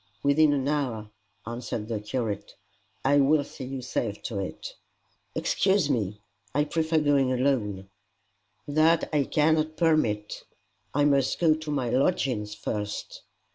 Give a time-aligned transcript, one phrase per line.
[0.23, 1.11] "Within an hour,"
[1.45, 2.55] answered the curate.
[3.05, 4.73] "I will see you safe to it."
[5.35, 6.21] "Excuse me;
[6.55, 7.87] I prefer going alone."
[8.67, 10.43] "That I cannot permit."
[10.91, 13.21] "I must go to my lodgings first."